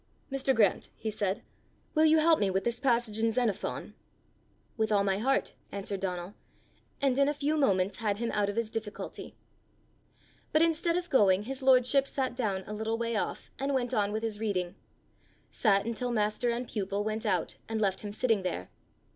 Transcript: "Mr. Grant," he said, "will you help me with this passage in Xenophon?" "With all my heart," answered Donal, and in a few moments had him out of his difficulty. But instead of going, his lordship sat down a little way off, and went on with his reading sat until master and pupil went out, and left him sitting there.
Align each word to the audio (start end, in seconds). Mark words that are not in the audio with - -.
"Mr. 0.31 0.55
Grant," 0.55 0.89
he 0.95 1.11
said, 1.11 1.43
"will 1.93 2.05
you 2.05 2.17
help 2.17 2.39
me 2.39 2.49
with 2.49 2.63
this 2.63 2.79
passage 2.79 3.19
in 3.19 3.29
Xenophon?" 3.29 3.93
"With 4.75 4.91
all 4.91 5.03
my 5.03 5.19
heart," 5.19 5.53
answered 5.71 5.99
Donal, 5.99 6.33
and 6.99 7.19
in 7.19 7.29
a 7.29 7.35
few 7.35 7.55
moments 7.55 7.97
had 7.97 8.17
him 8.17 8.31
out 8.33 8.49
of 8.49 8.55
his 8.55 8.71
difficulty. 8.71 9.35
But 10.53 10.63
instead 10.63 10.95
of 10.97 11.11
going, 11.11 11.43
his 11.43 11.61
lordship 11.61 12.07
sat 12.07 12.35
down 12.35 12.63
a 12.65 12.73
little 12.73 12.97
way 12.97 13.15
off, 13.15 13.51
and 13.59 13.75
went 13.75 13.93
on 13.93 14.11
with 14.11 14.23
his 14.23 14.39
reading 14.39 14.73
sat 15.51 15.85
until 15.85 16.09
master 16.09 16.49
and 16.49 16.67
pupil 16.67 17.03
went 17.03 17.23
out, 17.27 17.57
and 17.69 17.79
left 17.79 17.99
him 17.99 18.11
sitting 18.11 18.41
there. 18.41 18.71